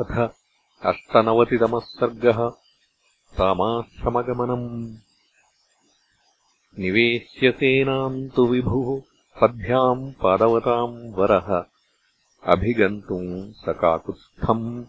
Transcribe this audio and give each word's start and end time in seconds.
अथ 0.00 0.30
अष्टनवतितमः 0.86 1.78
सर्गः 1.78 2.38
रामाश्रमगमनम् 3.40 4.96
निवेश्य 6.78 7.50
सेनाम् 7.50 8.28
तु 8.28 8.46
विभुः 8.46 9.02
पद्भ्याम् 9.40 10.12
पादवताम् 10.12 11.14
वरः। 11.14 11.64
अभिगन्तुम् 12.52 13.52
सकाकुत्स्थम् 13.52 14.84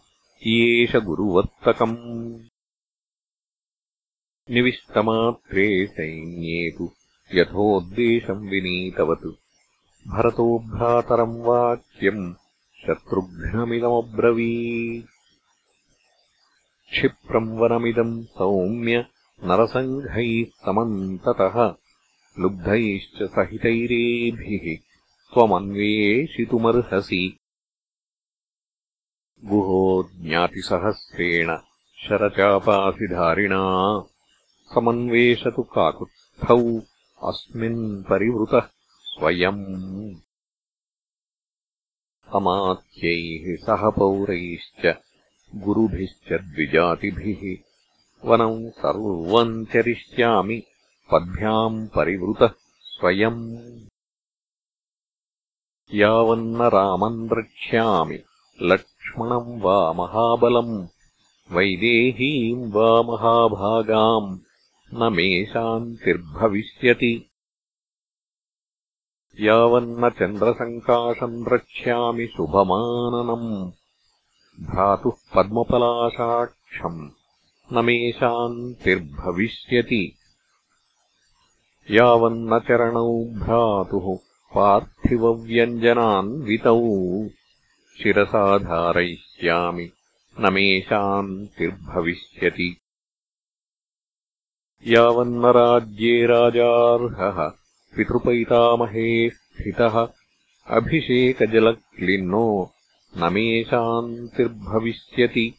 एष 0.47 0.95
गुरुवर्तकम्। 0.95 1.97
निविष्टमात्रे 4.51 5.87
सैन्ये 5.87 6.71
तु 6.77 6.91
यथोद्देशम् 7.33 8.49
विनीतवत्। 8.49 9.27
भरतो 10.07 10.59
भ्रातरम् 10.59 11.41
वाक्यम् 11.41 12.33
शत्रुघ्नमिदमब्रवी 12.88 15.04
क्षिप्रम् 16.91 17.60
वनमिदम् 17.60 18.23
सौम्य 18.23 19.05
नरसङ्घैः 19.43 20.43
समन्ततः। 20.43 21.75
लुब्धैश्च 22.39 23.23
सहितैरेभिः 23.23 24.79
त्वमन्वेषितुमर्हसि। 25.33 27.37
गुहो 29.46 30.10
ज्ञातिसहस्रेण 30.15 31.57
शरचापासिधारिणा। 31.97 34.03
समन्वेषतु 34.75 35.63
काकुत्स्थौ 35.63 36.81
अस्मिन् 37.30 38.03
परिवृतः 38.03 38.67
स्वयम् 39.03 39.66
अमात्यैः 42.36 43.55
सह 43.55 43.89
पौरैश्च 43.89 44.95
गुरुभिश्च 45.55 46.33
द्विजातिभिः। 46.33 47.58
वनम् 48.29 48.69
सर्वम् 48.69 49.65
चरिष्यामि 49.65 50.63
पद्भ्याम् 51.11 51.87
परिवृतः 51.87 52.53
स्वयम्। 52.81 53.57
यावन्न 55.93 56.61
रामम् 56.61 57.27
द्रक्ष्यामि 57.27 58.19
लक्ष्मणम् 58.61 59.61
वा 59.61 59.93
महाबलम् 59.93 60.87
वैदेहीम् 61.52 62.71
वा 62.71 63.02
महाभागाम् 63.02 64.39
न 64.93 65.13
मे 65.13 65.45
शान्तिर्भविष्यति 65.45 67.30
यावन्न 69.39 70.09
चन्द्रसङ्काशम् 70.09 71.43
द्रक्ष्यामि 71.43 72.27
शुभमाननम्। 72.27 73.71
भ्रातुः 74.69 75.11
पद्मपलाशाक्षम् 75.35 77.09
न 77.73 77.85
मे 77.85 78.11
शान्तिर्भविष्यति। 78.11 80.15
यावन्न 81.91 82.59
चरणौ 82.59 83.23
भ्रातुः 83.23 84.17
पार्थिवव्यञ्जनान्वितौ। 84.55 86.81
शिरसा 88.03 88.58
धारयिष्यामि। 88.58 89.89
न 90.39 90.53
मे 90.53 90.81
शान्तिर्भविष्यति। 90.81 92.77
यावन्न 94.88 95.45
राज्ये 95.45 96.25
राजार्हः 96.25 97.66
पितृपैतामहे 97.97 99.29
स्थितः। 99.29 100.07
अभिषेकजलक्लिन्नो 100.67 102.71
न 103.17 103.33
मे 103.33 103.63
शान्तिर्भविष्यति। 103.63 105.53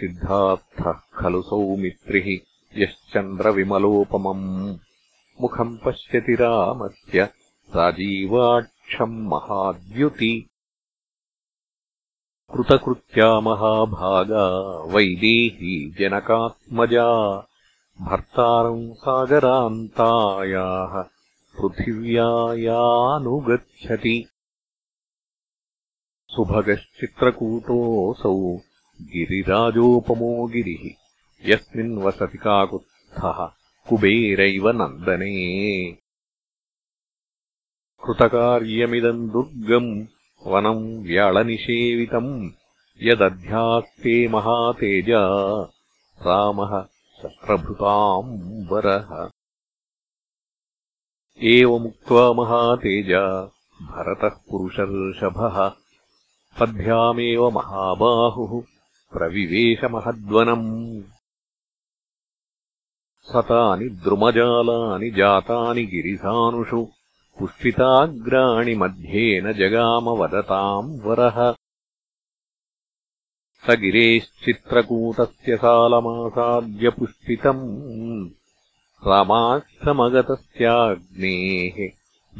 सिद्धार्थः 0.00 0.92
खलु 0.92 1.42
सौमित्रिः 1.42 2.36
यश्चन्द्रविमलोपमम्। 2.82 4.78
मुखम् 5.40 5.78
पश्यति 5.84 6.34
रामस्य 6.34 7.28
राजीवाक्षम् 7.76 9.28
महाद्युति। 9.28 10.48
कृतकृत्या 12.56 13.40
महाभागा 13.40 14.84
वैदेही 14.84 15.90
जनकात्मजा 15.90 17.38
भर्तारम् 18.00 18.94
सागरान्तायाः 18.94 21.04
पृथिव्यायानुगच्छति। 21.58 24.26
सुभगश्चित्रकूटोऽसौ 26.28 28.60
गिरिराजोपमो 29.02 30.46
गिरिः। 30.46 30.90
यस्मिन् 31.50 31.98
वसति 31.98 32.38
काकुत्स्थः 32.38 33.50
कुबेरैव 33.88 34.68
नन्दने। 34.68 35.98
कृतकार्यमिदम् 38.04 39.30
दुर्गम् 39.30 40.06
वनम् 40.46 41.02
व्याळनिषेवितम् 41.02 42.50
यदध्यास्ते 43.02 44.28
महातेजा 44.28 45.28
रामः 46.26 46.97
शस्त्रभृताम्बरः 47.22 49.30
एवमुक्त्वा 51.42 52.32
महातेजा 52.32 53.52
भरतः 53.82 54.40
पुरुषर्षभः। 54.50 55.72
पद्भ्यामेव 56.60 57.50
महाबाहुः 57.50 58.62
प्रविवेशमहद्वनम्। 59.12 61.02
सतानि 63.22 63.88
द्रुमजालानि 63.88 65.10
जातानि 65.10 65.84
गिरिधानुषु 65.84 66.88
पुष्पिताग्राणि 67.38 68.74
मध्येन 68.74 69.52
जगामवदताम् 69.52 71.00
वरः 71.00 71.54
स 73.68 73.70
गिरेश्चित्रकूटस्य 73.70 75.56
सालमासाद्यपुष्पितम् 75.56 78.30
रामाश्रमगतस्याग्नेः 79.06 81.76